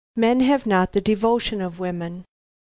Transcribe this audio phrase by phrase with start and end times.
[0.15, 2.25] Men have not the devotion of women."